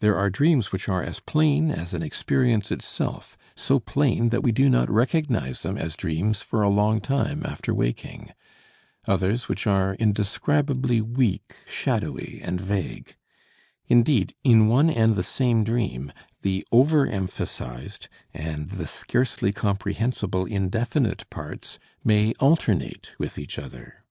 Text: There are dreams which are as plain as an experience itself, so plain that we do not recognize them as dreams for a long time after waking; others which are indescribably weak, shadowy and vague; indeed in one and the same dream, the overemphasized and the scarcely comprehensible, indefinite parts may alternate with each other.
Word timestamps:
There 0.00 0.16
are 0.16 0.28
dreams 0.28 0.72
which 0.72 0.88
are 0.88 1.04
as 1.04 1.20
plain 1.20 1.70
as 1.70 1.94
an 1.94 2.02
experience 2.02 2.72
itself, 2.72 3.38
so 3.54 3.78
plain 3.78 4.30
that 4.30 4.42
we 4.42 4.50
do 4.50 4.68
not 4.68 4.90
recognize 4.90 5.60
them 5.62 5.78
as 5.78 5.94
dreams 5.94 6.42
for 6.42 6.62
a 6.64 6.68
long 6.68 7.00
time 7.00 7.42
after 7.44 7.72
waking; 7.72 8.32
others 9.06 9.48
which 9.48 9.64
are 9.68 9.94
indescribably 9.94 11.00
weak, 11.00 11.54
shadowy 11.68 12.40
and 12.42 12.60
vague; 12.60 13.14
indeed 13.86 14.34
in 14.42 14.66
one 14.66 14.90
and 14.90 15.14
the 15.14 15.22
same 15.22 15.62
dream, 15.62 16.10
the 16.40 16.66
overemphasized 16.72 18.08
and 18.34 18.70
the 18.70 18.86
scarcely 18.88 19.52
comprehensible, 19.52 20.44
indefinite 20.44 21.24
parts 21.30 21.78
may 22.02 22.34
alternate 22.40 23.12
with 23.16 23.38
each 23.38 23.60
other. 23.60 24.02